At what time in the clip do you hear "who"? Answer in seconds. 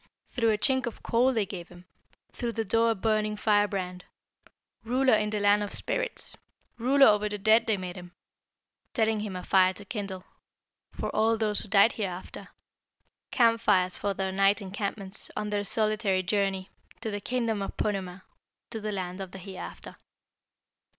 11.61-11.67